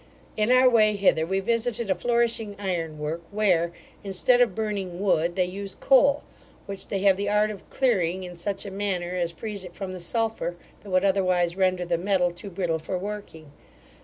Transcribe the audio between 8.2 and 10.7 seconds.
in such a manner as frees it from the sulphur,